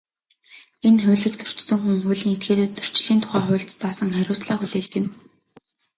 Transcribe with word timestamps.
Энэ 0.87 0.99
хуулийг 1.03 1.33
зөрчсөн 1.37 1.79
хүн, 1.81 1.97
хуулийн 2.03 2.33
этгээдэд 2.35 2.71
Зөрчлийн 2.77 3.21
тухай 3.21 3.43
хуульд 3.45 3.71
заасан 3.81 4.09
хариуцлага 4.15 4.55
хүлээлгэнэ. 4.61 5.09